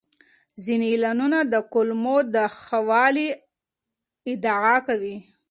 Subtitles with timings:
[0.63, 3.27] ځینې اعلانونه د کولمو د ښه والي
[4.31, 5.17] ادعا کوي.